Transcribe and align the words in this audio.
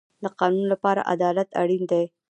د 0.23 0.25
قانون 0.39 0.65
لپاره 0.73 1.07
عدالت 1.13 1.49
اړین 1.61 1.83
دی 1.91 2.03